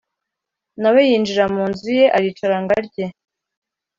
na 0.81 0.89
we 0.93 1.01
yinjira 1.09 1.45
mu 1.55 1.63
nzu 1.71 1.89
ye 1.97 2.05
aricara 2.17 2.57
ngo 2.61 2.71
arye 2.79 3.05